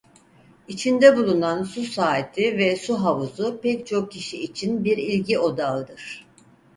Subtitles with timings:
[0.67, 6.25] İçinde bulunan su saati ve su havuzu pek çok kişi için bir ilgi odağıdır.